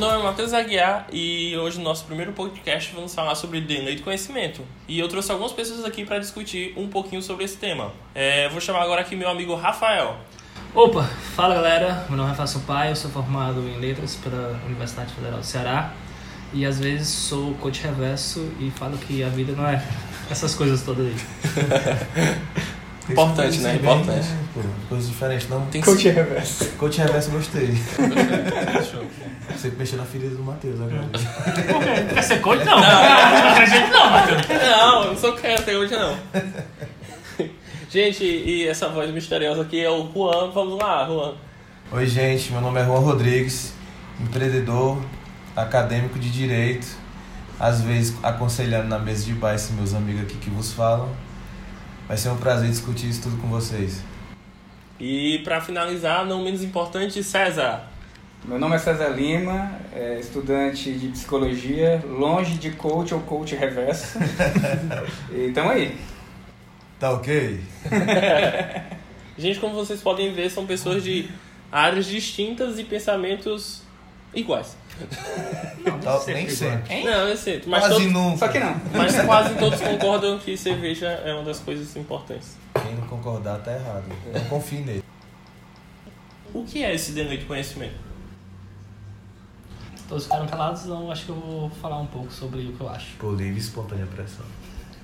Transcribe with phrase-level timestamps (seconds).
[0.00, 4.02] nome é Matheus Aguiar e hoje no nosso primeiro podcast vamos falar sobre DNA de
[4.02, 4.62] conhecimento.
[4.88, 7.92] E eu trouxe algumas pessoas aqui para discutir um pouquinho sobre esse tema.
[8.14, 10.16] É, vou chamar agora aqui meu amigo Rafael.
[10.74, 11.02] Opa,
[11.36, 15.40] fala galera, meu nome é Rafael Sampaio, eu sou formado em Letras pela Universidade Federal
[15.40, 15.92] do Ceará
[16.54, 19.86] e às vezes sou coach reverso e falo que a vida não é
[20.30, 21.16] essas coisas todas aí.
[23.12, 23.74] Importante, né?
[23.74, 24.28] Importante.
[24.28, 24.38] Né?
[24.54, 25.66] Pô, coisa diferente, não.
[25.66, 26.64] Tem Coach reverso.
[26.78, 27.74] Coach reverso, gostei.
[29.50, 31.08] Você mexeu na ferida do Matheus agora.
[31.12, 32.14] Por quê?
[32.14, 32.64] Quer ser coach?
[32.64, 34.48] Não, não acredito não, Matheus.
[34.48, 36.16] Não, eu não sou crente hoje não.
[37.90, 40.50] Gente, e essa voz misteriosa aqui é o Juan.
[40.52, 41.34] Vamos lá, Juan.
[41.92, 43.72] Oi, gente, meu nome é Juan Rodrigues,
[44.20, 45.02] empreendedor,
[45.56, 46.86] acadêmico de direito,
[47.58, 51.08] às vezes aconselhando na mesa de esses meus amigos aqui que vos falam.
[52.10, 54.02] Vai ser um prazer discutir isso tudo com vocês.
[54.98, 57.88] E para finalizar, não menos importante, César.
[58.44, 64.18] Meu nome é César Lima, é estudante de psicologia, longe de coach ou coach reverso.
[65.30, 65.96] e tamo aí.
[66.98, 67.60] Tá ok?
[69.38, 71.30] Gente, como vocês podem ver, são pessoas de
[71.70, 73.82] áreas distintas e pensamentos
[74.34, 74.76] iguais.
[76.02, 76.92] Tá- nem sempre.
[76.94, 77.04] Hein?
[77.04, 77.62] Não, eu sei.
[77.66, 78.36] Mas, Quase todos- nunca.
[78.38, 78.80] Só que não.
[78.94, 82.56] mas quase todos concordam que cerveja é uma das coisas importantes.
[82.82, 84.04] Quem não concordar tá errado.
[84.32, 85.04] Não confie nele.
[86.52, 87.94] O que é esse DNA de conhecimento?
[90.08, 92.88] Todos ficaram calados, então acho que eu vou falar um pouco sobre o que eu
[92.88, 93.14] acho.
[93.16, 94.44] Por livre e espontânea pressão.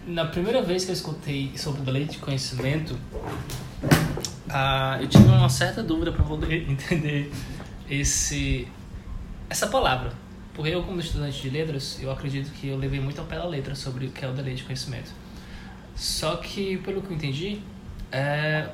[0.06, 2.96] Na primeira vez que eu escutei sobre o deleite de conhecimento,
[4.48, 7.30] ah, eu tive uma certa dúvida para poder entender
[7.88, 8.66] esse,
[9.48, 10.12] essa palavra.
[10.54, 13.46] Porque eu, como estudante de letras, eu acredito que eu levei muito ao pé da
[13.46, 15.10] letra sobre o que é o deleite de conhecimento.
[15.94, 17.60] Só que, pelo que eu entendi,
[18.10, 18.70] é,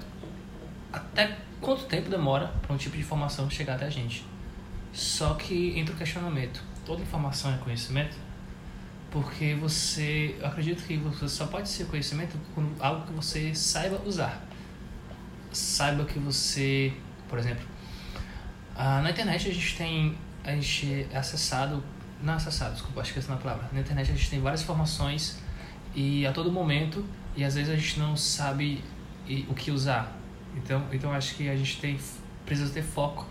[0.93, 4.25] até quanto tempo demora para um tipo de informação chegar até a gente?
[4.93, 8.17] Só que entra o questionamento: toda informação é conhecimento?
[9.11, 14.01] Porque você, eu acredito que você só pode ser conhecimento com algo que você saiba
[14.07, 14.43] usar.
[15.53, 16.93] Saiba que você,
[17.29, 17.65] por exemplo,
[18.75, 21.83] ah, na internet a gente tem, a gente é acessado,
[22.23, 23.69] não acessado, desculpa, acho que essa não é a palavra.
[23.73, 25.39] Na internet a gente tem várias informações
[25.95, 27.05] e a todo momento,
[27.37, 28.83] e às vezes a gente não sabe
[29.49, 30.17] o que usar.
[30.57, 31.99] Então, então acho que a gente tem,
[32.45, 33.27] precisa ter foco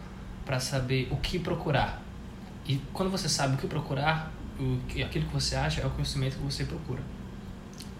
[0.46, 2.02] para saber o que procurar.
[2.68, 6.38] E quando você sabe o que procurar, o aquilo que você acha é o conhecimento
[6.38, 7.02] que você procura.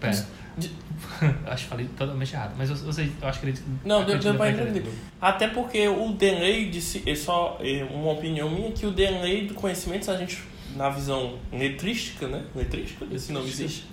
[0.02, 0.26] Pera.
[1.46, 3.58] acho que falei totalmente errado, mas eu, eu, eu acho que ele.
[3.84, 4.84] Não, deu, deu pra vai entender.
[5.20, 9.48] Até porque o DNA de si, é só é uma opinião minha que o DNA
[9.48, 10.42] do conhecimento, se a gente,
[10.76, 12.44] na visão letrística, né?
[12.54, 13.86] Letrística, esse nome existe.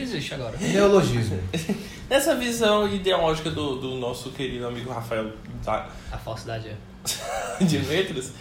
[0.00, 0.56] Existe agora.
[0.60, 1.38] Neologismo.
[2.08, 5.32] Nessa visão ideológica do, do nosso querido amigo Rafael
[5.62, 6.76] da, A falsidade é.
[7.64, 8.32] de letras,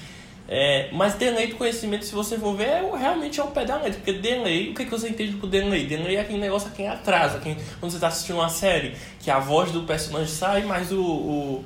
[0.49, 3.75] é, mas DNA do conhecimento, se você for ver, é, realmente é o pé da
[3.75, 3.93] letra.
[3.99, 5.85] Porque DNA, o que, que você entende por DNA?
[5.87, 9.29] DNA é aquele negócio a quem atrasa, quem, quando você está assistindo uma série, que
[9.29, 11.65] a voz do personagem sai, mas o, o-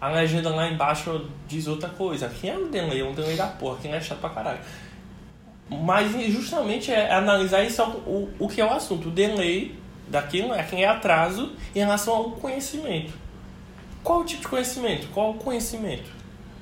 [0.00, 2.28] a legenda lá embaixo diz outra coisa.
[2.40, 2.94] Quem é o DNA?
[2.98, 4.60] É um DNA da porra, quem é chato pra caralho.
[5.68, 9.08] Mas justamente é analisar isso o, o que é o assunto.
[9.08, 9.70] O DNA
[10.08, 13.12] daquilo é quem é atraso em relação ao conhecimento.
[14.02, 15.06] Qual o tipo de conhecimento?
[15.12, 16.10] Qual o conhecimento?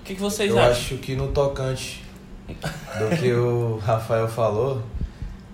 [0.00, 0.70] O que, que vocês Eu acham?
[0.72, 2.02] acho que no tocante
[2.48, 4.82] do que o Rafael falou,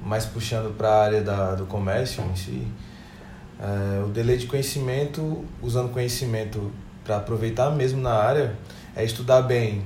[0.04, 2.66] mais puxando para a área da, do comércio em si,
[3.60, 6.70] é, o delay de conhecimento, usando conhecimento
[7.04, 8.54] para aproveitar mesmo na área,
[8.94, 9.84] é estudar bem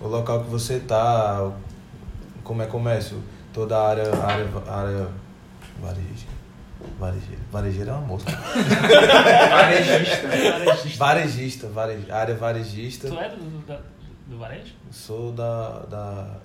[0.00, 1.52] o local que você está,
[2.42, 3.18] como é comércio,
[3.52, 5.08] toda a área, área, área
[5.80, 6.31] varejo.
[7.02, 7.42] Varejeira.
[7.50, 8.26] Varejeira é uma moça.
[9.50, 10.28] Varejista.
[10.98, 13.08] Varejista, varejo, área varejista.
[13.08, 13.80] Tu é do, do, da-
[14.28, 14.72] do varejo?
[14.90, 16.36] Sou da, da.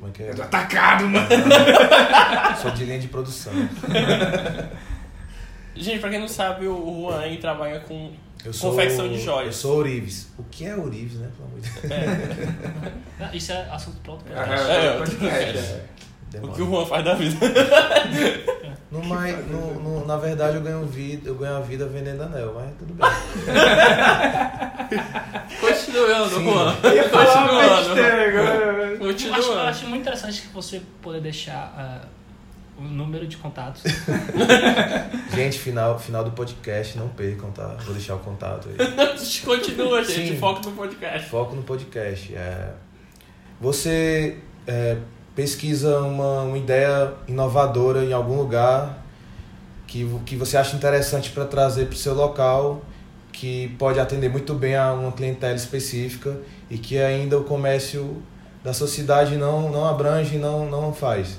[0.00, 0.32] Como é que é?
[0.34, 1.28] Do atacado, mano.
[2.60, 3.52] Sou de linha de produção.
[5.74, 8.10] Gente, pra quem não sabe, o Juan trabalha com
[8.44, 9.46] Eu sou, confecção de joias.
[9.48, 10.32] Eu sou Ourives.
[10.38, 11.28] O que é Ourives, né?
[11.36, 13.04] Pelo amor de Deus.
[13.20, 14.70] Não, isso é assunto pronto pra Ah, podcast.
[14.72, 15.80] É, é, podcast,
[16.34, 16.38] é.
[16.38, 16.52] o Demora.
[16.54, 17.36] que o Juan faz da vida.
[18.88, 22.52] No, mai- no, no- na verdade, eu ganho, vida, eu ganho a vida vendendo anel,
[22.54, 23.04] mas tudo bem.
[25.60, 26.44] Continuando, Sim.
[26.44, 26.74] Juan.
[26.76, 27.20] Continuando.
[27.20, 27.60] agora.
[27.60, 27.90] Eu acho,
[28.92, 29.58] eu Continuando.
[29.60, 32.06] acho muito interessante que você poder deixar ah,
[32.78, 33.82] o número de contatos.
[35.34, 37.76] Gente, final, final do podcast, não percam, tá?
[37.84, 38.76] Vou deixar o contato aí.
[39.44, 40.34] Continua, gente.
[40.34, 40.38] Sim.
[40.38, 41.28] Foco no podcast.
[41.28, 42.34] Foco no podcast.
[42.34, 42.70] É,
[43.60, 44.96] você é,
[45.36, 49.04] pesquisa uma, uma ideia inovadora em algum lugar
[49.86, 52.82] que, que você acha interessante para trazer para o seu local,
[53.30, 56.38] que pode atender muito bem a uma clientela específica
[56.70, 58.22] e que ainda o comércio
[58.64, 61.38] da sociedade não, não abrange, não, não faz.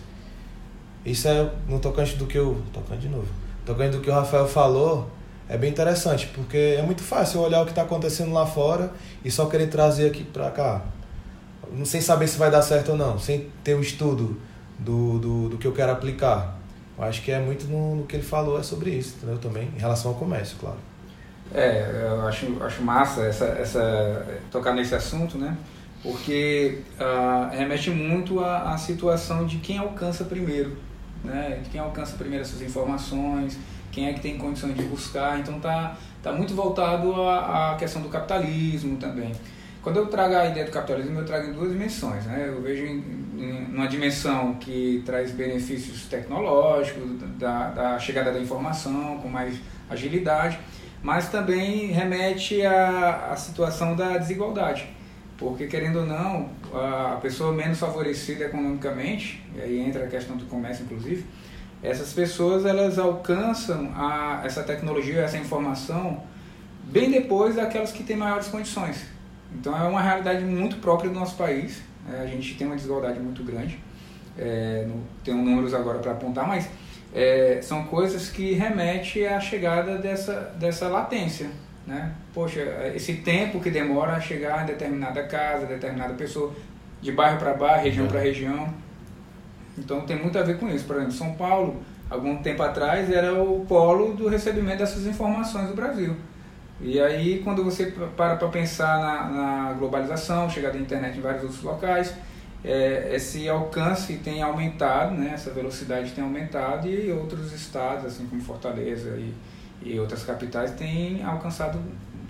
[1.04, 2.62] Isso é no tocante do que o.
[2.72, 3.28] Tocante de novo.
[3.66, 5.10] Tocante do que o Rafael falou,
[5.50, 8.92] é bem interessante, porque é muito fácil olhar o que está acontecendo lá fora
[9.26, 10.86] e só querer trazer aqui para cá.
[11.86, 14.40] Sem saber se vai dar certo ou não, sem ter um estudo
[14.80, 16.58] do, do, do que eu quero aplicar.
[16.98, 19.38] Eu acho que é muito no, no que ele falou, é sobre isso, entendeu?
[19.38, 20.78] Também, em relação ao comércio, claro.
[21.54, 25.56] É, eu acho, acho massa essa, essa, tocar nesse assunto, né?
[26.04, 30.78] Porque uh, remete muito à, à situação de quem alcança primeiro,
[31.24, 31.60] né?
[31.64, 33.58] De quem alcança primeiro essas informações,
[33.92, 35.40] quem é que tem condições de buscar.
[35.40, 39.32] Então tá, tá muito voltado à, à questão do capitalismo também.
[39.88, 42.26] Quando eu trago a ideia do capitalismo, eu trago em duas dimensões.
[42.26, 42.44] Né?
[42.50, 43.02] Eu vejo em,
[43.38, 47.04] em uma dimensão que traz benefícios tecnológicos,
[47.40, 49.58] da, da chegada da informação com mais
[49.90, 50.60] agilidade,
[51.02, 54.90] mas também remete à, à situação da desigualdade.
[55.38, 60.44] Porque, querendo ou não, a pessoa menos favorecida economicamente, e aí entra a questão do
[60.48, 61.26] comércio, inclusive,
[61.82, 66.24] essas pessoas elas alcançam a, essa tecnologia, essa informação,
[66.84, 69.16] bem depois daquelas que têm maiores condições.
[69.60, 71.82] Então, é uma realidade muito própria do nosso país.
[72.12, 73.80] É, a gente tem uma desigualdade muito grande.
[74.38, 76.70] É, não tenho números agora para apontar, mas
[77.14, 81.50] é, são coisas que remetem à chegada dessa, dessa latência.
[81.86, 82.14] Né?
[82.34, 82.60] Poxa,
[82.96, 86.54] esse tempo que demora a chegar em determinada casa, determinada pessoa,
[87.02, 88.74] de bairro para bairro, região para região.
[89.78, 90.86] Então tem muito a ver com isso.
[90.86, 95.76] Por exemplo, São Paulo, algum tempo atrás, era o polo do recebimento dessas informações do
[95.76, 96.16] Brasil.
[96.80, 101.44] E aí, quando você para para pensar na, na, globalização, chegada da internet em vários
[101.44, 102.14] outros locais,
[102.64, 105.32] é, esse alcance tem aumentado, né?
[105.34, 109.34] essa velocidade tem aumentado e outros estados, assim como Fortaleza e,
[109.84, 111.80] e outras capitais, têm alcançado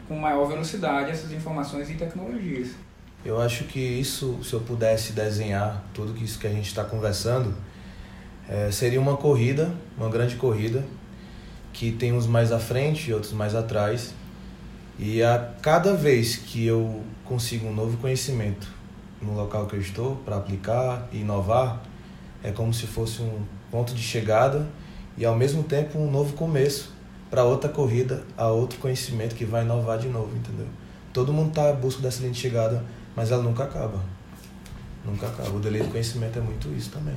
[0.08, 2.70] com maior velocidade essas informações e tecnologias.
[3.26, 7.54] Eu acho que isso, se eu pudesse desenhar tudo isso que a gente está conversando,
[8.48, 10.86] é, seria uma corrida, uma grande corrida,
[11.74, 14.14] que tem uns mais à frente e outros mais atrás.
[15.00, 18.68] E a cada vez que eu consigo um novo conhecimento
[19.22, 21.82] no local que eu estou para aplicar e inovar,
[22.44, 24.68] é como se fosse um ponto de chegada
[25.18, 26.94] e ao mesmo tempo um novo começo
[27.30, 30.68] para outra corrida, a outro conhecimento que vai inovar de novo, entendeu?
[31.14, 32.84] Todo mundo está à busca dessa linha de chegada,
[33.16, 34.02] mas ela nunca acaba.
[35.04, 35.50] Nunca acaba.
[35.50, 37.16] O delay do conhecimento é muito isso também.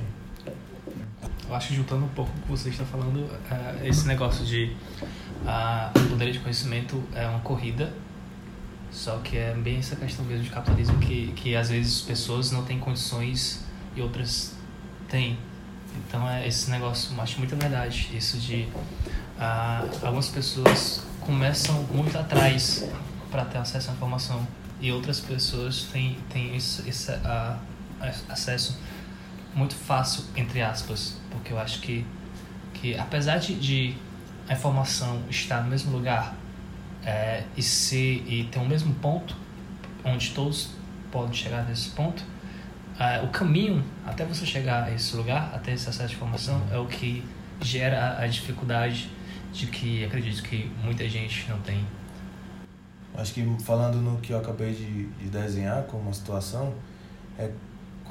[1.47, 4.75] Eu acho que juntando um pouco o que você está falando, é, esse negócio de
[5.43, 7.93] uh, o poder de conhecimento é uma corrida
[8.91, 12.63] só que é bem essa questão mesmo de capitalismo que, que às vezes pessoas não
[12.65, 13.63] têm condições
[13.95, 14.53] e outras
[15.07, 15.39] têm.
[15.95, 18.67] Então é esse negócio, acho muita verdade, isso de
[19.39, 22.85] ah, algumas pessoas começam muito atrás
[23.29, 24.45] para ter acesso à informação
[24.81, 27.57] e outras pessoas têm, têm esse, esse ah,
[28.27, 28.77] acesso
[29.55, 32.05] muito fácil, entre aspas, porque eu acho que,
[32.73, 33.95] que apesar de, de
[34.51, 36.35] a informação estar no mesmo lugar
[37.05, 39.33] é, e, se, e ter o mesmo ponto,
[40.03, 40.71] onde todos
[41.09, 42.21] podem chegar nesse ponto,
[42.99, 46.77] é, o caminho até você chegar a esse lugar, até esse acesso de informação, é
[46.77, 47.23] o que
[47.61, 49.09] gera a, a dificuldade
[49.53, 51.87] de que acredito que muita gente não tem.
[53.15, 56.73] Acho que falando no que eu acabei de, de desenhar como uma situação,
[57.39, 57.49] é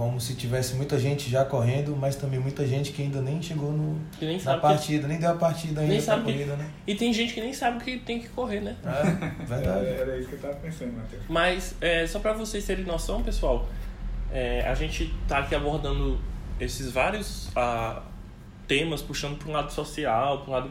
[0.01, 3.71] como se tivesse muita gente já correndo, mas também muita gente que ainda nem chegou
[3.71, 5.09] no, nem na partida, que...
[5.09, 6.63] nem deu a partida ainda nem sabe corrida, que...
[6.63, 6.71] né?
[6.87, 8.77] E tem gente que nem sabe que tem que correr, né?
[8.83, 9.85] É, verdade.
[9.85, 11.23] É, era isso que eu tava pensando, Matheus.
[11.29, 13.69] Mas, é, só para vocês terem noção, pessoal,
[14.33, 16.19] é, a gente tá aqui abordando
[16.59, 18.03] esses vários ah,
[18.67, 20.71] temas, puxando para um lado social, para um lado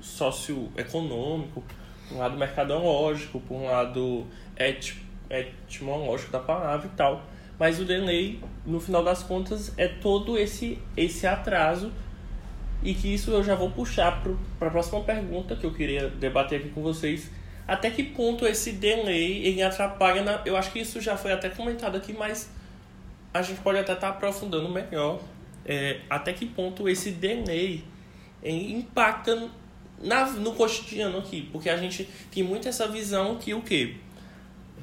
[0.00, 1.62] socioeconômico,
[2.08, 4.26] para um lado mercadológico, para um lado
[4.56, 4.96] et
[5.30, 7.22] etimológico da palavra e tal.
[7.58, 11.92] Mas o delay, no final das contas, é todo esse, esse atraso.
[12.82, 14.22] E que isso eu já vou puxar
[14.58, 17.30] para a próxima pergunta que eu queria debater aqui com vocês.
[17.66, 20.42] Até que ponto esse delay ele atrapalha na.
[20.44, 22.50] Eu acho que isso já foi até comentado aqui, mas
[23.32, 25.20] a gente pode até estar tá aprofundando melhor.
[25.64, 27.82] É, até que ponto esse delay
[28.42, 29.48] impacta
[30.02, 31.48] na, no cotidiano aqui.
[31.50, 33.96] Porque a gente tem muito essa visão que o quê?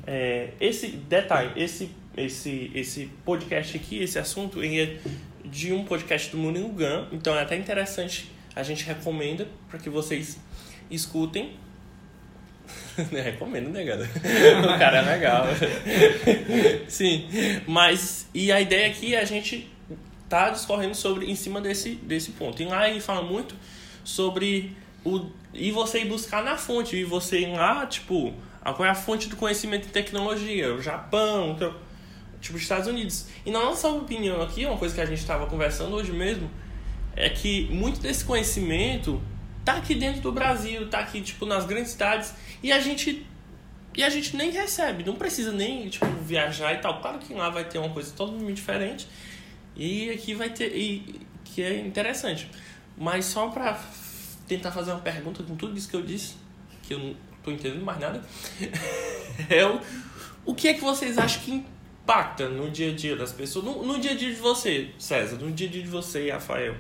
[0.07, 4.97] É, esse detalhe, esse esse, esse podcast aqui, esse assunto, é
[5.45, 10.39] de um podcast do Gun, então é até interessante, a gente recomenda para que vocês
[10.89, 11.57] escutem.
[13.11, 14.09] recomendo, né, galera?
[14.63, 15.45] o cara é legal.
[16.87, 17.27] Sim,
[17.67, 19.69] mas e a ideia aqui é a gente
[20.29, 22.61] tá discorrendo sobre em cima desse, desse ponto.
[22.61, 23.55] E lá ele fala muito
[24.03, 28.89] sobre o e você ir buscar na fonte, e você ir lá, tipo, qual é
[28.89, 30.73] a fonte do conhecimento em tecnologia?
[30.73, 31.75] O Japão, então,
[32.41, 33.27] tipo, os Estados Unidos.
[33.45, 36.49] E na nossa opinião aqui, uma coisa que a gente estava conversando hoje mesmo,
[37.15, 39.21] é que muito desse conhecimento
[39.63, 42.33] tá aqui dentro do Brasil, tá aqui, tipo, nas grandes cidades,
[42.63, 43.25] e a gente
[43.93, 47.01] e a gente nem recebe, não precisa nem, tipo, viajar e tal.
[47.01, 49.07] Claro que lá vai ter uma coisa totalmente diferente,
[49.75, 52.49] e aqui vai ter, e que é interessante.
[52.97, 53.79] Mas só pra
[54.47, 56.35] tentar fazer uma pergunta com tudo isso que eu disse,
[56.83, 58.23] que eu não tô entendendo mais nada,
[59.49, 59.81] é o,
[60.45, 61.65] o que é que vocês acham que
[62.03, 65.37] impacta no dia a dia das pessoas, no, no dia a dia de você, César,
[65.37, 66.75] no dia a dia de você e Rafael?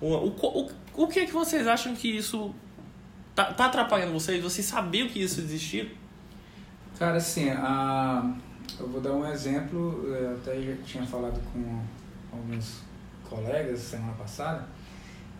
[0.00, 2.54] O, o, o, o que é que vocês acham que isso
[3.34, 4.42] tá, tá atrapalhando vocês?
[4.42, 5.90] Vocês sabiam que isso existia?
[6.98, 8.34] Cara, assim, a,
[8.78, 11.80] eu vou dar um exemplo, eu até já tinha falado com
[12.32, 12.82] alguns
[13.28, 14.66] colegas semana passada.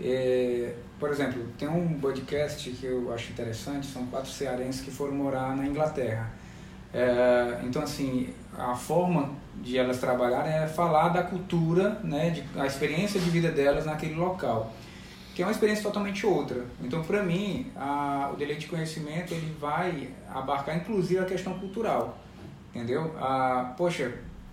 [0.01, 5.15] É, por exemplo, tem um podcast que eu acho interessante, são quatro cearenses que foram
[5.15, 6.33] morar na Inglaterra.
[6.93, 12.67] É, então, assim, a forma de elas trabalharem é falar da cultura, né, de, a
[12.67, 14.73] experiência de vida delas naquele local,
[15.35, 16.65] que é uma experiência totalmente outra.
[16.83, 22.19] Então, para mim, a, o deleite de conhecimento ele vai abarcar inclusive a questão cultural,
[22.75, 23.15] entendeu?
[23.21, 24.13] A, poxa,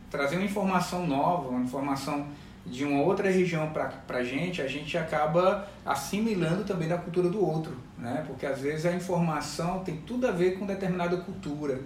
[0.09, 2.27] trazer uma informação nova, uma informação
[2.65, 7.45] de uma outra região para a gente, a gente acaba assimilando também da cultura do
[7.45, 8.23] outro, né?
[8.25, 11.81] Porque às vezes a informação tem tudo a ver com determinada cultura.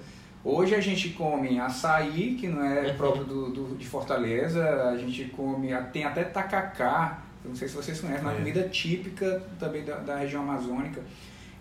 [0.52, 5.26] Hoje a gente come açaí, que não é próprio do, do, de Fortaleza, a gente
[5.26, 8.38] come, tem até tacacá, não sei se vocês conhecem, uma é.
[8.38, 11.04] comida típica também da, da região amazônica.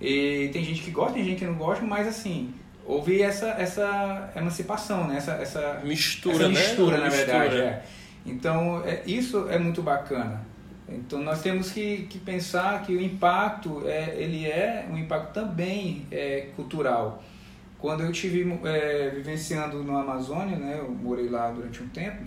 [0.00, 2.54] E tem gente que gosta, tem gente que não gosta, mas assim,
[2.86, 5.18] houve essa, essa emancipação, né?
[5.18, 6.60] essa, essa mistura, essa né?
[6.60, 7.56] mistura, na verdade.
[7.58, 7.82] É.
[8.24, 10.40] Então, é, isso é muito bacana.
[10.88, 16.06] Então, nós temos que, que pensar que o impacto, é, ele é um impacto também
[16.10, 17.22] é, cultural.
[17.78, 22.24] Quando eu estive é, vivenciando no Amazônia, né, eu morei lá durante um tempo,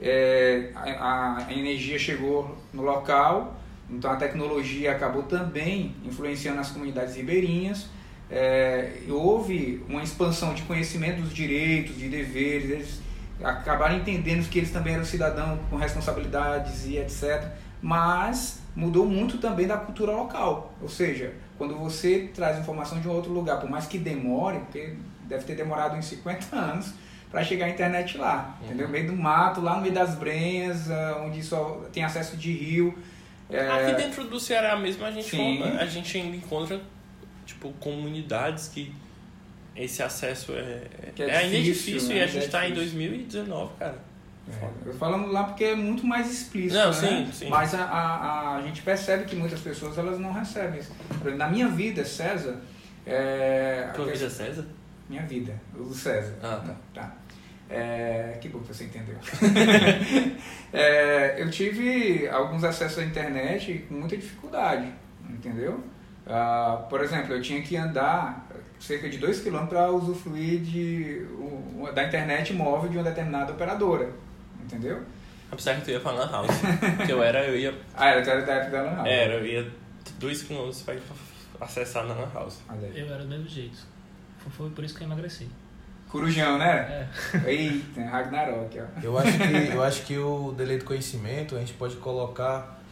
[0.00, 3.58] é, a, a, energia chegou no local,
[3.88, 7.86] então a tecnologia acabou também influenciando as comunidades ribeirinhas.
[8.30, 13.00] É, houve uma expansão de conhecimento dos direitos, de deveres, eles
[13.42, 17.46] acabaram entendendo que eles também eram cidadãos com responsabilidades e etc.
[17.80, 23.12] Mas mudou muito também da cultura local, ou seja, quando você traz informação de um
[23.12, 24.96] outro lugar, por mais que demore, porque
[25.28, 26.92] deve ter demorado uns 50 anos
[27.30, 28.66] para chegar a internet lá, uhum.
[28.66, 28.88] entendeu?
[28.88, 32.50] No meio do mato, lá no meio das brenhas, ah, onde só tem acesso de
[32.50, 32.98] rio.
[33.48, 33.60] É...
[33.68, 35.36] Aqui dentro do Ceará mesmo a gente,
[35.78, 36.80] a gente ainda encontra
[37.46, 38.92] tipo comunidades que
[39.76, 40.82] esse acesso é,
[41.16, 42.16] é, é ainda difícil, né?
[42.16, 43.98] e a gente está é em 2019, cara.
[44.50, 46.92] É, eu falando lá porque é muito mais explícito, não, né?
[46.92, 47.48] Sim, sim.
[47.48, 50.92] Mas a, a, a, gente percebe que muitas pessoas elas não recebem isso.
[51.36, 52.60] Na minha vida, César...
[53.06, 54.66] É, Tua vida, César?
[55.08, 56.34] Minha vida, o César.
[56.42, 56.74] Ah, tá.
[56.94, 57.14] tá.
[57.70, 59.16] É, que bom que você entendeu.
[60.72, 64.92] é, eu tive alguns acessos à internet com muita dificuldade,
[65.30, 65.82] entendeu?
[66.26, 68.46] Uh, por exemplo, eu tinha que andar
[68.78, 71.26] cerca de 2 km para usufruir de,
[71.94, 74.10] da internet móvel de uma determinada operadora.
[74.62, 75.02] Entendeu?
[75.50, 76.50] Apesar que tu ia pra Lan House.
[77.04, 77.74] que eu era, eu ia.
[77.94, 79.08] Ah, era, era da época da Lan House.
[79.08, 79.70] Era, eu ia
[80.18, 82.58] 2 km para acessar na Lan House.
[82.94, 83.78] Eu era do mesmo jeito.
[84.50, 85.48] Foi por isso que eu emagreci.
[86.08, 87.08] Corujão, né?
[87.34, 87.38] É.
[87.50, 89.00] Eita, Ragnarok, ó.
[89.02, 92.82] Eu acho, que, eu acho que o delay do conhecimento a gente pode colocar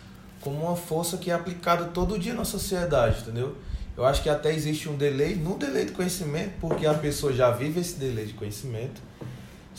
[0.40, 3.56] como uma força que é aplicada todo dia na sociedade, entendeu?
[3.96, 7.50] Eu acho que até existe um delay no delay de conhecimento, porque a pessoa já
[7.50, 9.02] vive esse delay de conhecimento,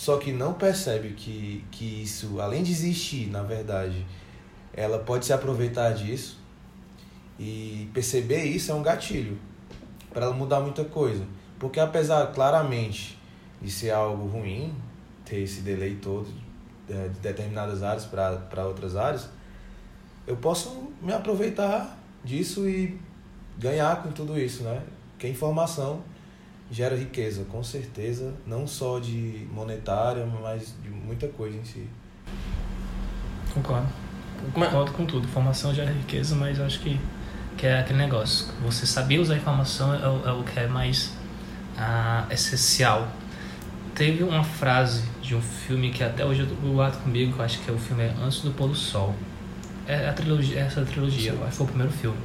[0.02, 4.04] só que não percebe que, que isso, além de existir, na verdade,
[4.74, 6.40] ela pode se aproveitar disso
[7.38, 9.38] e perceber isso é um gatilho
[10.12, 11.24] para ela mudar muita coisa.
[11.60, 13.16] Porque apesar claramente
[13.62, 14.74] de ser algo ruim,
[15.24, 16.28] ter esse delay todo
[16.90, 19.30] é, de determinadas áreas para outras áreas,
[20.26, 23.00] eu posso me aproveitar disso e
[23.56, 24.82] ganhar com tudo isso, né?
[25.12, 26.02] Porque informação
[26.72, 31.86] gera riqueza, com certeza, não só de monetária, mas de muita coisa em si.
[33.54, 33.88] Concordo.
[34.54, 35.28] Concordo com tudo.
[35.28, 37.00] Informação gera riqueza, mas acho que,
[37.58, 38.48] que é aquele negócio.
[38.64, 41.12] Você saber usar a informação é, o, é o que é mais
[41.78, 43.08] ah, essencial.
[43.94, 47.60] Teve uma frase de um filme que até hoje eu guardo comigo, que eu acho
[47.60, 49.14] que é o filme é Antes do Pôr do Sol.
[49.86, 51.52] É a trilogia, essa trilogia, Sim.
[51.52, 52.18] foi o primeiro filme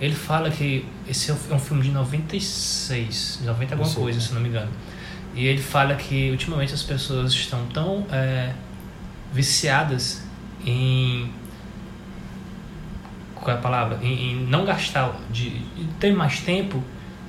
[0.00, 4.48] ele fala que esse é um filme de 96, 90 alguma coisa, se não me
[4.48, 4.70] engano.
[5.34, 8.52] E ele fala que ultimamente as pessoas estão tão é,
[9.32, 10.22] viciadas
[10.64, 11.30] em.
[13.34, 13.98] Qual é a palavra?
[14.02, 16.82] Em, em não gastar, de, de, ter mais tempo,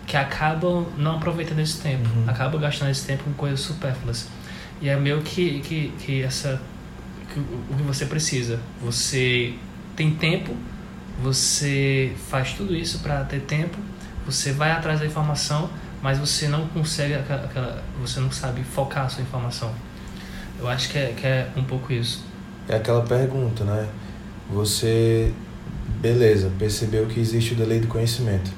[0.06, 2.10] que acabam não aproveitando esse tempo.
[2.10, 2.30] Uhum.
[2.30, 4.28] Acabam gastando esse tempo com coisas supérfluas.
[4.82, 6.62] E é meio que, que, que essa
[7.34, 8.60] que o que você precisa.
[8.82, 9.54] Você
[9.96, 10.56] tem tempo,
[11.22, 13.78] você faz tudo isso para ter tempo,
[14.26, 15.70] você vai atrás da informação,
[16.02, 19.74] mas você não consegue aquela, você não sabe focar a sua informação.
[20.60, 22.24] Eu acho que é, que é um pouco isso.
[22.68, 23.88] É aquela pergunta, né?
[24.52, 25.34] Você,
[26.00, 28.52] beleza, percebeu que existe o delay do conhecimento,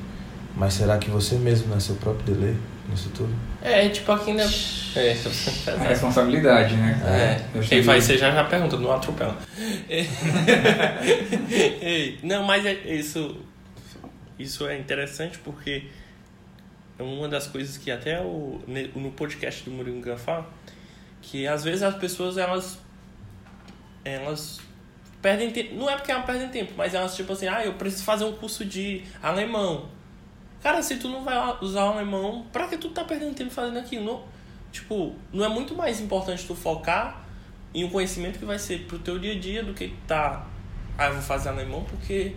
[0.56, 2.58] mas será que você mesmo é seu próprio delay
[2.90, 3.34] nisso tudo?
[3.62, 4.44] É, tipo aqui né?
[4.96, 5.16] É,
[5.72, 7.00] A responsabilidade, né?
[7.06, 7.58] É.
[7.58, 9.38] Eu Quem faz você já, já pergunta, não atropela.
[11.82, 13.38] Ei, não, mas é isso.
[14.38, 15.84] Isso é interessante porque
[16.98, 18.62] é uma das coisas que até o,
[18.96, 20.46] no podcast do Murilo Gafá,
[21.22, 22.80] que às vezes as pessoas elas
[24.04, 24.60] elas
[25.22, 28.04] perdem tempo, não é porque elas perdem tempo, mas elas tipo assim, ah, eu preciso
[28.04, 29.90] fazer um curso de alemão.
[30.62, 33.80] Cara, se tu não vai usar o alemão, pra que tu tá perdendo tempo fazendo
[33.80, 34.04] aquilo?
[34.04, 34.24] Não,
[34.72, 37.24] tipo, não é muito mais importante tu focar
[37.74, 40.46] em um conhecimento que vai ser pro teu dia a dia do que tá,
[40.98, 42.36] ah, eu vou fazer alemão porque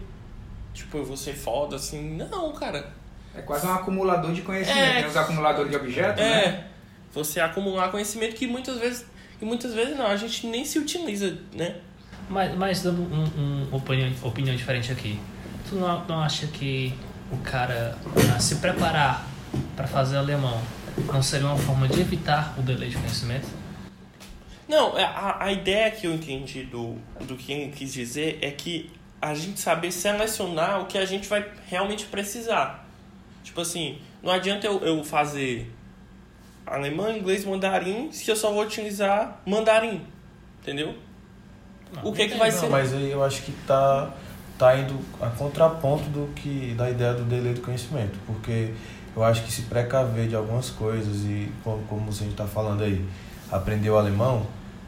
[0.73, 2.17] tipo, eu vou ser foda assim.
[2.17, 2.93] Não, cara.
[3.35, 4.79] É quase um acumulador de conhecimento.
[4.79, 5.01] É.
[5.01, 6.67] Tem os acumuladores de objetos, É, né?
[7.13, 9.07] você acumular conhecimento que muitas vezes
[9.41, 11.77] e muitas vezes não, a gente nem se utiliza, né?
[12.31, 15.19] Mas, mas dando um, um opinião, opinião diferente aqui.
[15.69, 16.95] Tu não, não acha que
[17.33, 17.97] o cara
[18.35, 19.27] ah, se preparar
[19.75, 20.61] para fazer alemão
[21.07, 23.47] não seria uma forma de evitar o delay de conhecimento?
[24.69, 28.51] Não, é, a, a ideia que eu entendi do, do que ele quis dizer é
[28.51, 32.87] que a gente saber selecionar o que a gente vai realmente precisar.
[33.43, 35.71] Tipo assim, não adianta eu, eu fazer
[36.67, 40.07] alemão, inglês, mandarim se eu só vou utilizar mandarim.
[40.61, 40.95] Entendeu?
[41.93, 42.39] Não, O que que entendo.
[42.39, 42.69] vai Não, ser?
[42.69, 44.11] mas aí eu acho que tá,
[44.59, 48.73] tá indo a contraponto do que, da ideia do delay do conhecimento, porque
[49.17, 53.05] eu acho que se precaver de algumas coisas e, como, como você está falando aí,
[53.51, 54.47] aprender o alemão,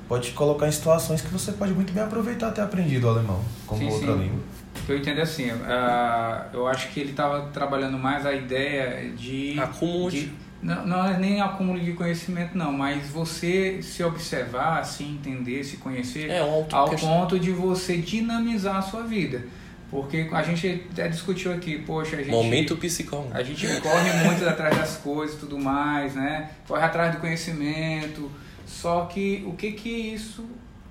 [0.08, 3.40] pode te colocar em situações que você pode muito bem aproveitar ter aprendido o alemão
[3.66, 4.18] como Sim, outra sim.
[4.22, 4.38] língua.
[4.82, 8.32] O que eu entendo é assim, ah, eu acho que ele estava trabalhando mais a
[8.32, 9.58] ideia de...
[9.58, 14.82] Acúmulo de- de- não, não é nem acúmulo de conhecimento não, mas você se observar,
[14.82, 19.44] se entender, se conhecer, É, ao ponto de você dinamizar a sua vida.
[19.90, 22.30] Porque a gente até discutiu aqui, poxa, a gente...
[22.30, 23.28] Momento psicólogo.
[23.34, 26.50] A gente corre muito atrás das coisas e tudo mais, né?
[26.66, 28.30] Corre atrás do conhecimento.
[28.66, 30.48] Só que o que que isso,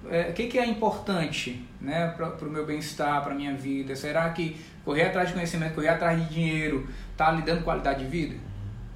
[0.08, 3.96] é, o que que é importante, né, para o meu bem-estar, para minha vida?
[3.96, 4.56] Será que
[4.86, 8.36] correr atrás de conhecimento, correr atrás de dinheiro, tá lhe dando qualidade de vida?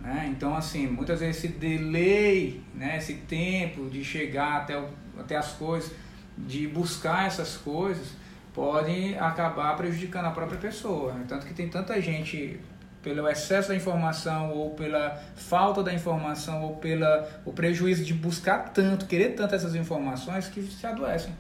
[0.08, 0.30] Né?
[0.32, 4.88] Então, assim, muitas vezes esse delay, né, esse tempo de chegar até, o,
[5.20, 5.92] até as coisas,
[6.38, 8.14] de buscar essas coisas,
[8.54, 11.14] pode acabar prejudicando a própria pessoa.
[11.28, 12.58] Tanto que tem tanta gente,
[13.04, 18.70] pelo excesso da informação, ou pela falta da informação, ou pela o prejuízo de buscar
[18.70, 21.34] tanto, querer tanto essas informações, que se adoecem.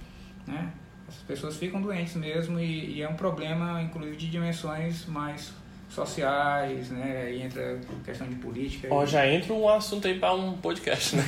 [0.45, 0.69] Né?
[1.07, 5.53] As pessoas ficam doentes mesmo e, e é um problema, inclusive, de dimensões mais
[5.89, 7.23] sociais, né?
[7.27, 8.87] Aí entra questão de política.
[8.91, 11.23] Ó, e- já entra um assunto aí pra um podcast, né?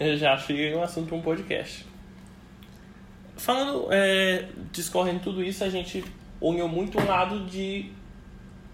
[0.16, 1.86] já fica um assunto pra um podcast.
[3.36, 6.04] Falando, é, discorrendo tudo isso, a gente
[6.40, 7.90] uniu muito um lado de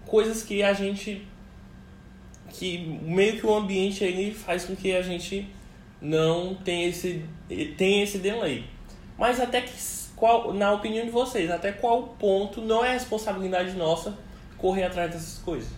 [0.06, 1.26] coisas que a gente.
[2.50, 5.46] que meio que o ambiente ele faz com que a gente
[6.00, 7.24] não tenha esse,
[7.76, 8.64] tenha esse delay.
[9.18, 9.72] Mas até que,
[10.16, 14.16] qual, na opinião de vocês, até qual ponto não é responsabilidade nossa
[14.58, 15.70] correr atrás dessas coisas?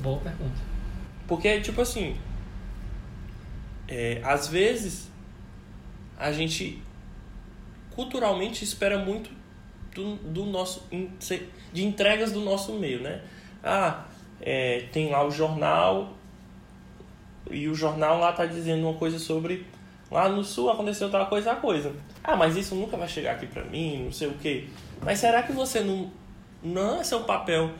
[0.00, 0.60] Boa pergunta.
[1.26, 2.16] Porque, tipo assim,
[3.88, 5.10] é, às vezes
[6.18, 6.82] a gente
[7.90, 9.30] culturalmente espera muito
[9.94, 10.84] do, do nosso
[11.72, 13.22] de entregas do nosso meio, né?
[13.62, 14.04] Ah,
[14.40, 16.14] é, tem lá o jornal
[17.50, 19.66] e o jornal lá tá dizendo uma coisa sobre
[20.10, 21.94] lá no sul aconteceu tal coisa, tal coisa.
[22.22, 24.68] Ah, mas isso nunca vai chegar aqui pra mim, não sei o quê.
[25.02, 26.10] Mas será que você não
[26.64, 27.70] não é seu papel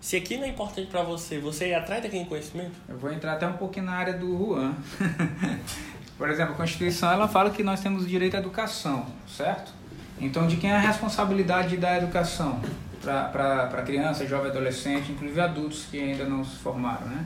[0.00, 2.72] se aquilo é importante pra você, você ir atrás daquele conhecimento?
[2.88, 4.74] Eu vou entrar até um pouquinho na área do Juan.
[6.16, 9.72] Por exemplo, a Constituição ela fala que nós temos direito à educação, certo?
[10.20, 12.60] Então, de quem é a responsabilidade da educação
[13.00, 17.24] para criança, jovem, adolescente, inclusive adultos que ainda não se formaram, né?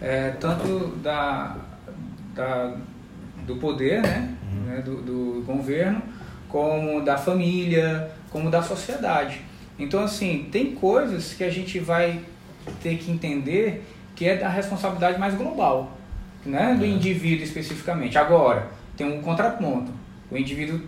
[0.00, 1.56] É, tanto da,
[2.34, 2.74] da,
[3.46, 4.34] do poder, né?
[4.66, 4.82] né?
[4.82, 6.02] Do, do governo,
[6.48, 9.40] como da família, como da sociedade.
[9.78, 12.20] Então, assim, tem coisas que a gente vai
[12.82, 13.84] ter que entender
[14.14, 15.96] que é da responsabilidade mais global,
[16.44, 16.74] né?
[16.74, 18.16] do indivíduo especificamente.
[18.16, 19.92] Agora, tem um contraponto.
[20.30, 20.80] O indivíduo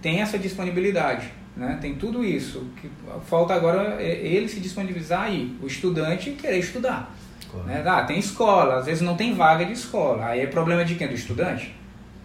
[0.00, 1.78] tem essa disponibilidade, né?
[1.80, 2.66] tem tudo isso.
[2.80, 2.90] que
[3.26, 7.14] falta agora é ele se disponibilizar aí, o estudante querer estudar.
[7.50, 7.66] Claro.
[7.66, 7.82] Né?
[7.84, 10.26] Ah, tem escola, às vezes não tem vaga de escola.
[10.26, 11.08] Aí é problema de quem?
[11.08, 11.74] Do estudante?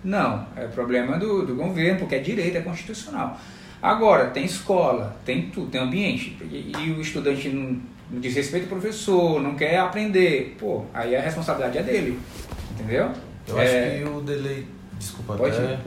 [0.03, 3.39] Não, é problema do, do governo, porque é direito, é constitucional.
[3.85, 6.35] Agora, tem escola, tem tudo, tem ambiente.
[6.51, 10.55] E, e o estudante não, não diz respeito ao professor, não quer aprender.
[10.59, 12.19] Pô, aí a responsabilidade é dele.
[12.71, 13.11] Entendeu?
[13.47, 14.65] Eu É, acho que o delay,
[14.97, 15.79] desculpa Pode até, ir.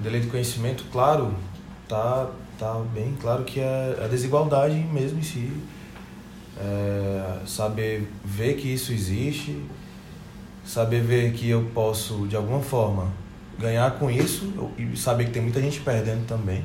[0.00, 1.32] o delay de conhecimento, claro,
[1.88, 5.48] tá, tá bem claro que é a desigualdade mesmo em si.
[6.60, 9.56] É, saber ver que isso existe,
[10.64, 13.12] saber ver que eu posso, de alguma forma,
[13.58, 16.64] ganhar com isso e saber que tem muita gente perdendo também.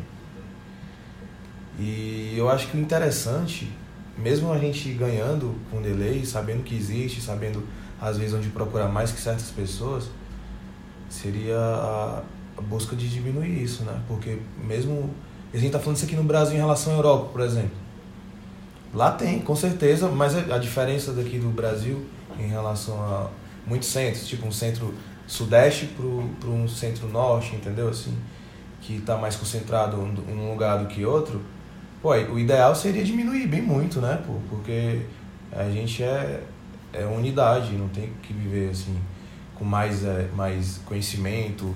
[1.77, 3.71] E eu acho que o interessante,
[4.17, 7.63] mesmo a gente ganhando com delay, sabendo que existe, sabendo
[8.01, 10.09] às vezes onde procurar mais que certas pessoas,
[11.09, 12.21] seria a,
[12.61, 14.01] busca de diminuir isso, né?
[14.07, 15.13] Porque mesmo
[15.53, 17.77] a gente está falando isso aqui no Brasil em relação à Europa, por exemplo.
[18.93, 22.05] Lá tem, com certeza, mas a diferença daqui do Brasil
[22.39, 23.29] em relação a
[23.65, 24.93] muitos centros, tipo um centro
[25.27, 27.89] sudeste para um centro norte, entendeu?
[27.89, 28.15] Assim,
[28.81, 31.41] que está mais concentrado um lugar do que outro.
[32.01, 34.21] Pô, o ideal seria diminuir bem muito, né?
[34.25, 35.01] Pô, porque
[35.51, 36.43] a gente é,
[36.93, 38.97] é unidade, não tem que viver assim
[39.55, 41.75] com mais, é, mais conhecimento,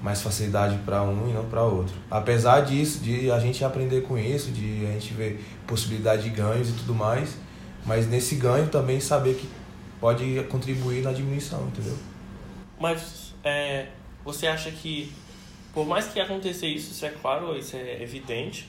[0.00, 1.94] mais facilidade para um e não para outro.
[2.08, 6.70] Apesar disso, de a gente aprender com isso, de a gente ver possibilidade de ganhos
[6.70, 7.36] e tudo mais,
[7.84, 9.48] mas nesse ganho também saber que
[10.00, 11.96] pode contribuir na diminuição, entendeu?
[12.78, 13.86] Mas é,
[14.24, 15.12] você acha que,
[15.74, 18.68] por mais que aconteça isso, isso é claro, isso é evidente,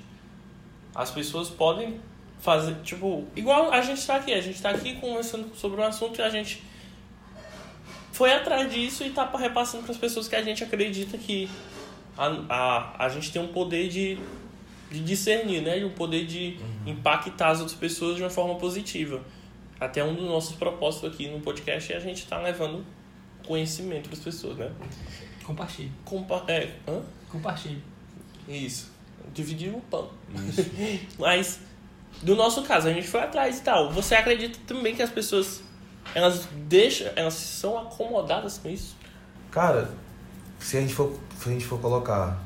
[0.93, 1.99] as pessoas podem
[2.39, 6.19] fazer, tipo, igual a gente está aqui, a gente está aqui conversando sobre um assunto
[6.19, 6.63] e a gente
[8.11, 11.49] foi atrás disso e está repassando para as pessoas que a gente acredita que
[12.17, 14.17] a, a, a gente tem um poder de,
[14.91, 15.83] de discernir, né?
[15.85, 19.21] Um poder de impactar as outras pessoas de uma forma positiva.
[19.79, 22.85] Até um dos nossos propósitos aqui no podcast é a gente estar levando
[23.47, 24.71] conhecimento para as pessoas, né?
[25.43, 25.91] Compartilhe.
[26.03, 27.01] Compa é, hã?
[27.29, 27.81] Compartilhe.
[28.47, 28.91] Isso.
[29.33, 30.09] Dividir o pão.
[31.17, 31.59] Mas,
[32.23, 33.91] no nosso caso, a gente foi atrás e tal.
[33.91, 35.61] Você acredita também que as pessoas,
[36.13, 38.95] elas deixam, elas são acomodadas com isso?
[39.51, 39.91] Cara,
[40.59, 42.39] se a gente for, se a gente for colocar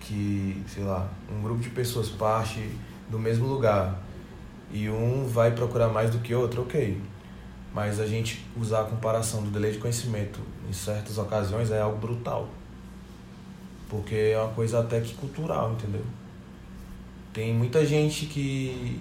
[0.00, 2.60] que, sei lá, um grupo de pessoas parte
[3.10, 3.98] do mesmo lugar
[4.70, 7.00] e um vai procurar mais do que outro, ok.
[7.72, 11.98] Mas a gente usar a comparação do delay de conhecimento em certas ocasiões é algo
[11.98, 12.48] brutal.
[13.88, 16.02] Porque é uma coisa até que cultural, entendeu?
[17.32, 19.00] Tem muita gente que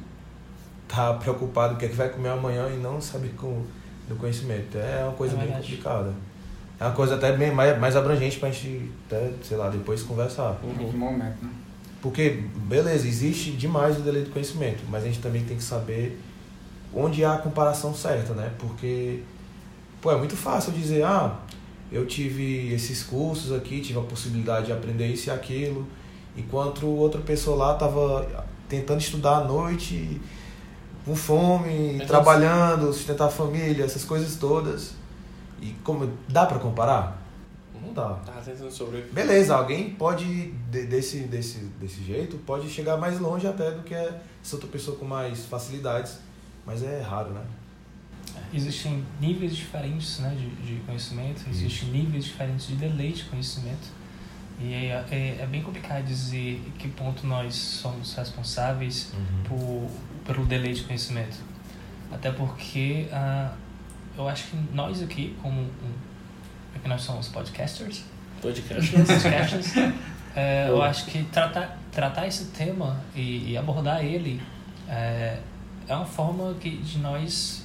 [0.87, 3.63] tá preocupado com o que, é que vai comer amanhã e não sabe com,
[4.07, 4.77] do conhecimento.
[4.77, 6.13] É uma coisa É bem complicada.
[6.79, 10.59] É uma coisa até bem mais, mais abrangente pra gente, até, sei lá, depois conversar.
[10.61, 11.49] No momento, né?
[12.01, 16.21] Porque, beleza, existe demais o delay do conhecimento, mas a gente também tem que saber
[16.93, 18.51] onde há a comparação certa, né?
[18.59, 19.23] Porque,
[20.01, 21.39] pô, é muito fácil dizer, ah,
[21.91, 25.85] eu tive esses cursos aqui, tive a possibilidade de aprender isso e aquilo,
[26.35, 30.19] enquanto outra pessoa lá tava tentando estudar à noite,
[31.05, 34.93] com fome, Então, trabalhando, sustentar a família, essas coisas todas.
[35.61, 37.21] E como dá pra comparar?
[37.79, 38.15] Não dá.
[38.25, 39.13] Tá tentando sobreviver.
[39.13, 40.25] Beleza, alguém pode,
[40.71, 44.97] de- desse, desse, desse jeito, pode chegar mais longe até do que essa outra pessoa
[44.97, 46.17] com mais facilidades,
[46.65, 47.41] mas é raro, né?
[48.55, 53.87] Existem níveis diferentes né, de, de conhecimento, existem níveis diferentes de delay de conhecimento.
[54.59, 59.11] E é, é, é bem complicado dizer em que ponto nós somos responsáveis
[59.45, 59.89] por,
[60.25, 61.37] pelo delay de conhecimento.
[62.09, 63.53] Até porque ah,
[64.17, 65.69] eu acho que nós aqui, como um,
[66.73, 68.05] é que nós somos podcasters,
[68.41, 68.91] Podcast.
[68.95, 69.73] podcasters
[70.35, 74.41] é, eu acho que tratar, tratar esse tema e, e abordar ele
[74.87, 75.39] é,
[75.87, 77.64] é uma forma que, de nós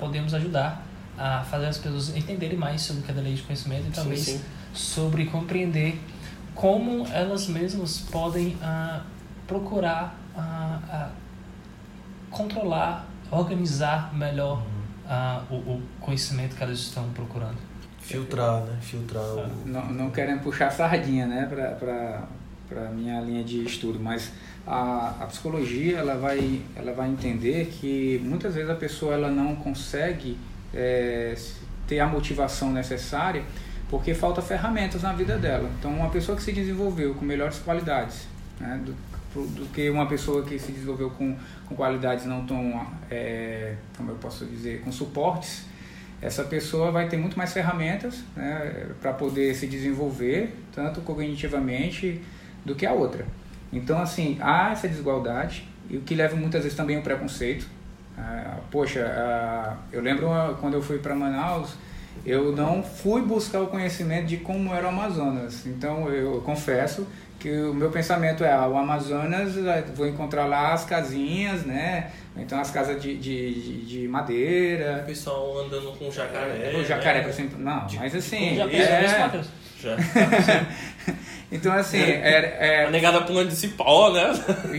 [0.00, 0.82] podemos ajudar
[1.16, 3.90] a fazer as pessoas entenderem mais sobre o que é da lei de conhecimento e
[3.90, 4.40] talvez sim.
[4.72, 6.00] sobre compreender
[6.54, 9.02] como elas mesmas podem ah,
[9.46, 11.10] procurar ah, ah,
[12.30, 14.62] controlar, organizar melhor
[15.06, 17.58] ah, o, o conhecimento que elas estão procurando.
[18.00, 18.78] Filtrar, né?
[18.80, 19.66] Filtrar o.
[19.66, 22.26] Não, não querendo puxar sardinha, né, para
[22.70, 24.30] para minha linha de estudo, mas
[24.66, 29.56] a, a psicologia ela vai ela vai entender que muitas vezes a pessoa ela não
[29.56, 30.38] consegue
[30.72, 31.34] é,
[31.86, 33.42] ter a motivação necessária
[33.88, 35.68] porque falta ferramentas na vida dela.
[35.78, 38.28] Então uma pessoa que se desenvolveu com melhores qualidades,
[38.60, 38.94] né, do,
[39.34, 44.16] do que uma pessoa que se desenvolveu com, com qualidades não tão é, como eu
[44.16, 45.70] posso dizer com suportes
[46.22, 52.20] essa pessoa vai ter muito mais ferramentas né, para poder se desenvolver, tanto cognitivamente,
[52.64, 53.26] do que a outra.
[53.72, 57.66] Então, assim, há essa desigualdade, e o que leva muitas vezes também ao preconceito.
[58.18, 60.28] Ah, poxa, ah, eu lembro
[60.60, 61.70] quando eu fui para Manaus,
[62.26, 65.66] eu não fui buscar o conhecimento de como era o Amazonas.
[65.66, 67.06] Então eu confesso
[67.38, 72.10] que o meu pensamento é, ah, o Amazonas, ah, vou encontrar lá as casinhas, né?
[72.36, 76.72] Então as casas de, de, de- de O madeira, pessoal andando com jacaré.
[76.76, 77.22] o jacaré, né?
[77.22, 77.58] por exemplo.
[77.58, 79.46] Não, mas assim, Já é- pensou nisso, Matheus?
[79.82, 79.96] Já.
[81.50, 84.32] então assim, era, é, A negada pulando de cipó, né?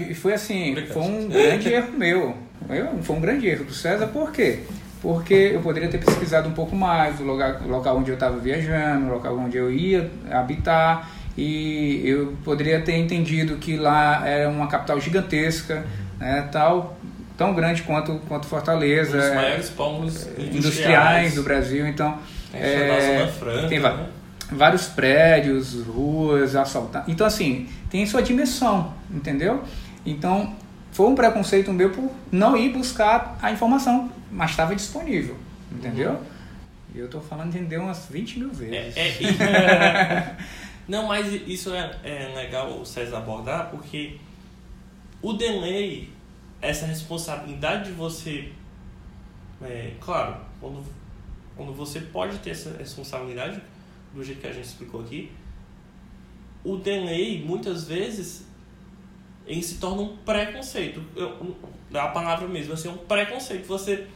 [0.10, 2.38] E foi assim, foi um grande erro meu.
[2.70, 4.60] Eu- foi um grande erro do César, por quê?
[5.02, 8.38] Porque eu poderia ter pesquisado um pouco mais o local, o local onde eu estava
[8.38, 14.48] viajando, o local onde eu ia habitar, e eu poderia ter entendido que lá era
[14.48, 15.84] uma capital gigantesca,
[16.20, 16.96] né, tal,
[17.36, 21.88] tão grande quanto, quanto Um Fortaleza, dos é, maiores polos industriais, industriais do Brasil.
[21.88, 22.20] Então,
[22.52, 24.06] Tem é, Franca, tem né?
[24.52, 27.08] Vários prédios, ruas, assaltados.
[27.08, 29.64] Então, assim, tem sua dimensão, entendeu?
[30.06, 30.56] Então,
[30.92, 35.38] foi um preconceito meu por não ir buscar a informação, mas estava disponível,
[35.72, 36.20] entendeu?
[36.94, 38.98] E eu tô falando entendeu umas 20 mil vezes.
[38.98, 40.36] É, é-
[40.88, 44.18] Não, mas isso é, é legal o César abordar, porque
[45.22, 46.10] o delay,
[46.62, 48.52] essa responsabilidade de você.
[49.64, 50.84] é, claro, quando,
[51.56, 53.62] quando você pode ter essa responsabilidade,
[54.14, 55.32] do jeito que a gente explicou aqui,
[56.64, 58.46] o delay, muitas vezes,
[59.46, 61.04] ele se torna um preconceito.
[61.16, 61.56] Eu-
[61.94, 63.66] a palavra mesmo, assim, é um preconceito.
[63.68, 64.08] Você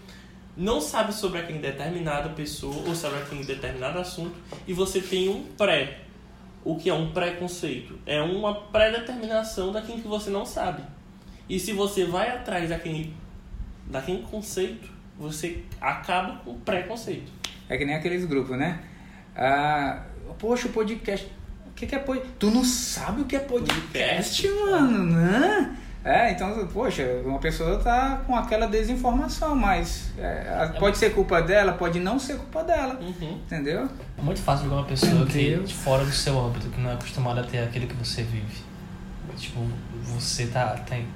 [0.55, 4.35] não sabe sobre aquela determinada pessoa ou sobre aquele determinado assunto
[4.67, 6.01] e você tem um pré.
[6.63, 7.99] O que é um preconceito?
[8.05, 10.81] É uma pré-determinação daquilo que você não sabe.
[11.47, 13.13] E se você vai atrás daquele,
[13.87, 17.31] daquele conceito, você acaba com o preconceito.
[17.69, 18.83] É que nem aqueles grupos, né?
[19.35, 20.01] Ah,
[20.39, 21.31] poxa, o podcast.
[21.67, 22.35] O que, que é podcast?
[22.39, 25.77] Tu não sabe o que é podcast, Podcast, mano, né?
[26.05, 31.73] É, então, poxa, uma pessoa tá com aquela desinformação, mas é, pode ser culpa dela,
[31.73, 33.39] pode não ser culpa dela, Uhum.
[33.43, 33.89] entendeu?
[34.17, 36.93] É muito fácil jogar uma pessoa que de fora do seu âmbito, que não é
[36.93, 38.63] acostumada a ter aquilo que você vive.
[39.35, 39.67] Tipo,
[40.03, 41.07] você tá, tem,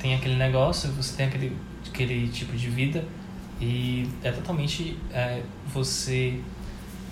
[0.00, 1.56] tem aquele negócio, você tem aquele,
[1.88, 3.02] aquele tipo de vida
[3.58, 5.40] e é totalmente é,
[5.72, 6.38] você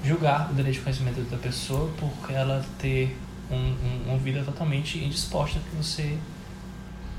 [0.05, 3.17] julgar o direito de conhecimento da pessoa por ela ter
[3.51, 6.19] um, um, uma vida totalmente indisposta que você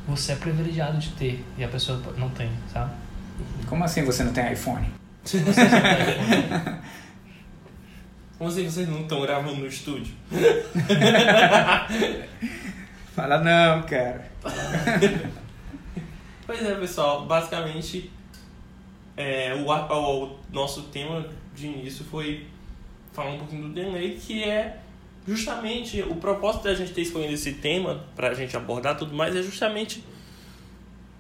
[0.08, 2.94] você é privilegiado de ter e a pessoa não tem, sabe?
[3.68, 4.88] Como assim você não tem iPhone?
[8.38, 10.14] Como assim vocês não estão gravando no estúdio?
[13.14, 14.32] Fala não, cara.
[16.46, 18.10] Pois é, pessoal, basicamente
[19.18, 22.48] é, o, o nosso tema de início foi
[23.18, 24.78] falar um pouquinho do delay, que é
[25.28, 29.36] justamente o propósito da gente ter escolhido esse tema para a gente abordar tudo mais
[29.36, 30.04] é justamente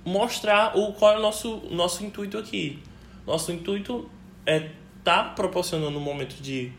[0.06, 2.80] mostrar o qual é o nosso, nosso intuito aqui.
[3.26, 4.08] Nosso intuito
[4.46, 6.72] é estar proporcionando um momento de,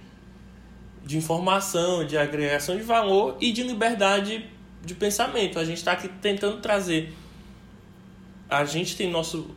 [1.04, 4.46] de informação, de agregação de valor e de liberdade
[4.84, 5.58] de pensamento.
[5.58, 7.12] A gente está aqui tentando trazer
[8.48, 9.50] a gente tem nosso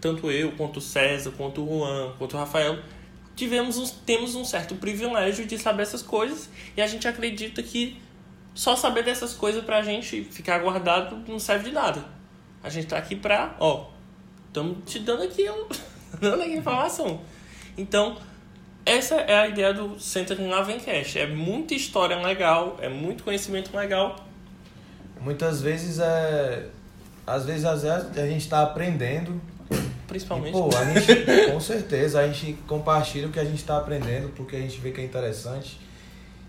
[0.00, 2.78] tanto eu quanto o César quanto o Juan quanto o Rafael
[3.38, 8.00] tivemos um, temos um certo privilégio de saber essas coisas e a gente acredita que
[8.54, 12.04] só saber dessas coisas pra gente ficar guardado não serve de nada
[12.62, 13.86] a gente tá aqui pra ó
[14.46, 15.66] estamos te dando aqui um,
[16.20, 17.20] dando aqui informação
[17.76, 18.16] então
[18.84, 23.74] essa é a ideia do Center in Lavencast é muita história legal é muito conhecimento
[23.76, 24.28] legal
[25.20, 26.66] Muitas vezes é.
[27.26, 29.40] Às vezes, às vezes a gente está aprendendo.
[30.08, 33.76] Principalmente E, pô, a gente, com certeza, a gente compartilha o que a gente está
[33.76, 35.78] aprendendo porque a gente vê que é interessante.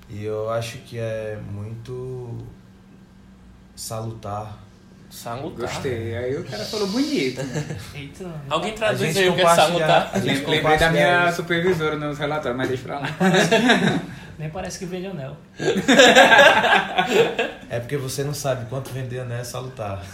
[0.09, 2.43] E eu acho que é muito
[3.75, 4.57] salutar.
[5.09, 6.15] salutar Gostei.
[6.15, 7.41] Aí o cara falou bonito.
[7.93, 12.69] Eita, alguém traduz aí o que é salutar Lembrei da minha supervisora nos relatórios, mas
[12.69, 13.07] deixa pra lá.
[14.39, 15.35] nem parece que vende anel.
[17.69, 20.01] É porque você não sabe quanto vender né salutar.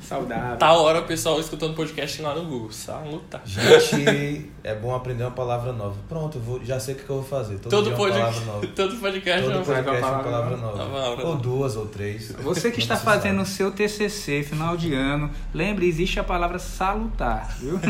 [0.00, 0.56] Saudável.
[0.56, 2.72] Tá hora o pessoal escutando podcast lá no Google.
[2.72, 3.42] Salutar.
[3.44, 5.96] Gente, é bom aprender uma palavra nova.
[6.08, 7.58] Pronto, eu vou, já sei o que eu vou fazer.
[7.58, 8.66] Todo, Todo, dia uma podcast, palavra nova.
[8.74, 10.78] todo podcast Todo é uma- podcast é uma palavra palavra nova.
[10.78, 10.90] nova.
[10.90, 11.42] Palavra Ou nova.
[11.42, 12.32] duas ou três.
[12.32, 17.54] Você que está fazendo o seu TCC final de ano, lembre, existe a palavra salutar,
[17.60, 17.78] viu?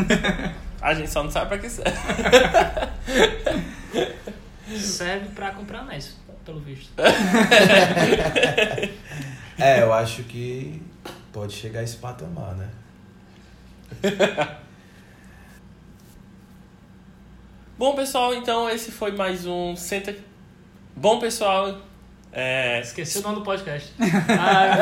[0.81, 1.89] A gente só não sabe pra que serve.
[4.77, 6.91] Serve pra comprar anéis, pelo visto.
[9.57, 10.81] É, eu acho que
[11.31, 12.69] pode chegar a esse patamar, né?
[17.77, 20.15] Bom, pessoal, então esse foi mais um Senta.
[20.95, 21.77] Bom, pessoal.
[22.31, 22.81] É...
[22.81, 23.93] Esqueci o nome do podcast.
[24.37, 24.75] Ah,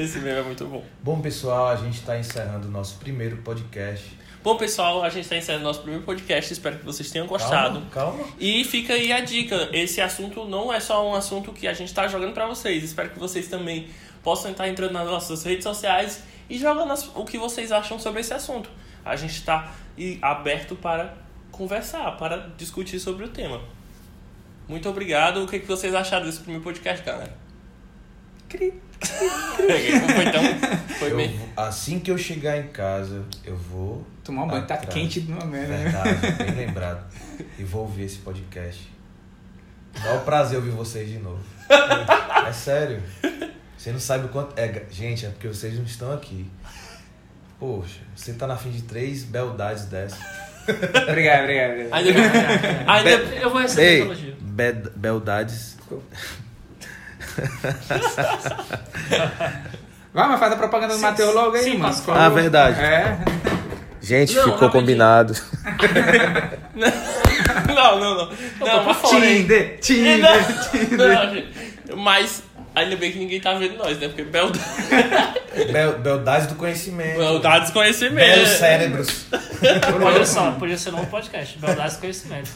[0.00, 0.82] Esse meme é muito bom.
[1.02, 4.18] Bom, pessoal, a gente está encerrando o nosso primeiro podcast.
[4.42, 6.50] Bom, pessoal, a gente está encerrando nosso primeiro podcast.
[6.50, 7.82] Espero que vocês tenham gostado.
[7.90, 8.34] Calma, calma.
[8.38, 11.88] E fica aí a dica: esse assunto não é só um assunto que a gente
[11.88, 12.82] está jogando para vocês.
[12.82, 13.90] Espero que vocês também
[14.22, 18.32] possam estar entrando nas nossas redes sociais e jogando o que vocês acham sobre esse
[18.32, 18.70] assunto.
[19.04, 19.74] A gente está
[20.22, 21.14] aberto para
[21.52, 23.60] conversar, para discutir sobre o tema.
[24.66, 25.44] Muito obrigado.
[25.44, 27.36] O que, que vocês acharam desse primeiro podcast, galera?
[28.48, 28.80] Cri.
[29.00, 30.42] Foi tão.
[30.98, 31.36] Foi Eu bem.
[31.36, 34.06] vou- assim que eu chegar em casa, eu vou.
[34.24, 35.82] Tomar um banho, tá quente de uma merda, né?
[35.90, 37.04] Verdade, bem lembrado.
[37.58, 38.90] E vou ouvir esse podcast.
[40.02, 41.42] Dá o prazer ouvir vocês de novo.
[42.46, 43.02] É sério.
[43.76, 44.58] Você não sabe o quanto.
[44.58, 46.48] É, gente, é porque vocês não estão aqui.
[47.58, 50.16] Poxa, você tá na fim de três beldades dessa.
[51.08, 51.92] Obrigado, obrigado, obrigado.
[51.92, 52.92] Ainda.
[52.92, 55.76] Ainda, Eu vou receber Ei, bed- beldades.
[60.12, 61.94] Vai, mas faz a propaganda do Matheus logo aí, sim, mano.
[62.08, 62.80] Ah, verdade.
[62.80, 63.16] É.
[64.02, 64.80] Gente, Não, ficou rapidinho.
[64.80, 65.34] combinado.
[66.74, 68.28] não, não, não.
[68.58, 69.42] Não, mas aí.
[69.42, 70.98] Tinder, Tinder, Não, Tinder.
[70.98, 71.48] não, gente.
[71.96, 72.42] Mas
[72.74, 74.08] ainda bem que ninguém tá vendo nós, né?
[74.08, 74.50] Porque bel...
[75.72, 77.18] Bel- beldades do conhecimento.
[77.18, 78.14] beldades conhecimento.
[78.24, 79.26] Belos cérebros.
[80.04, 81.58] Olha só, podia ser um novo podcast.
[81.58, 82.50] Beldades Conhecimento.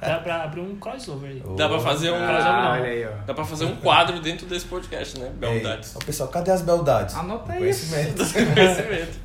[0.00, 1.42] Dá pra abrir um crossover aí.
[1.56, 2.16] Dá pra fazer um.
[2.16, 3.10] Ah, olha aí, ó.
[3.26, 5.28] Dá pra fazer um quadro dentro desse podcast, né?
[5.34, 5.90] Beldades.
[5.90, 7.16] Ei, ô, pessoal, cadê as beldades?
[7.16, 7.90] Anota Do isso.
[7.92, 8.32] Conhecimento.
[8.54, 9.18] Conhecimento.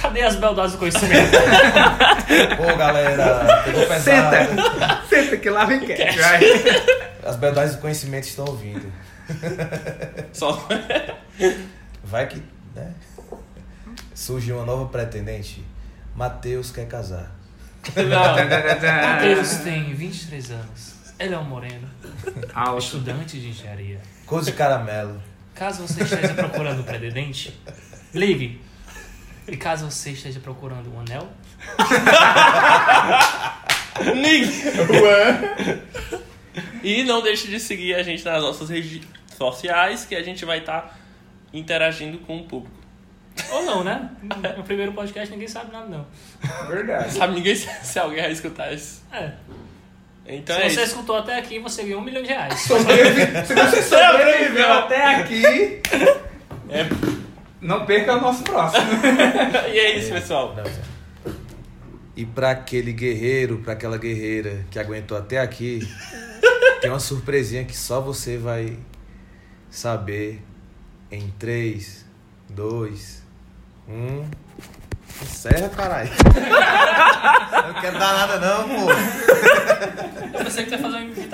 [0.00, 1.30] Cadê as beldades do conhecimento?
[2.56, 4.36] Pô, galera, pegou pesado.
[4.36, 6.16] Senta, senta que lá vem quer.
[6.16, 6.40] Vai.
[7.24, 8.90] As beldades do conhecimento estão ouvindo.
[10.32, 10.66] Só.
[12.04, 12.42] Vai que,
[12.74, 12.92] né?
[14.14, 15.64] Surge uma nova pretendente.
[16.14, 17.34] Matheus quer casar.
[17.94, 19.14] Não.
[19.14, 20.94] Matheus tem 23 anos.
[21.18, 21.88] Ele é um moreno.
[22.54, 22.82] Alto.
[22.82, 24.00] Estudante de engenharia.
[24.26, 25.22] Cor de caramelo.
[25.54, 27.58] Caso você esteja procurando um pretendente,
[28.12, 28.60] ligue.
[29.48, 31.28] E caso você esteja procurando um anel,
[34.14, 34.62] Nick.
[36.88, 39.00] E não deixe de seguir a gente nas nossas redes
[39.36, 40.96] sociais, que a gente vai estar
[41.52, 42.76] interagindo com o público.
[43.50, 44.08] ou não, né?
[44.56, 46.06] No primeiro podcast ninguém sabe nada, não.
[46.68, 47.12] Verdade.
[47.12, 49.02] Sabe ninguém se alguém vai escutar isso.
[49.12, 49.32] É.
[50.28, 50.90] Então Se é você isso.
[50.92, 52.54] escutou até aqui, você ganhou um milhão de reais.
[52.60, 52.68] Se
[53.54, 55.80] você sobreviveu até aqui,
[56.70, 56.86] É.
[57.60, 58.86] não perca o nosso próximo.
[59.72, 60.54] E é isso, pessoal.
[62.16, 65.80] E pra aquele guerreiro, pra aquela guerreira que aguentou até aqui,
[66.80, 68.78] tem uma surpresinha que só você vai
[69.70, 70.42] saber
[71.10, 72.04] em 3,
[72.50, 73.22] 2,
[73.88, 74.24] 1.
[75.22, 76.10] Encerra, caralho.
[77.66, 78.90] Não quero dar nada não, pô.
[80.38, 81.26] Eu pensei que você ia fazer uma imitação.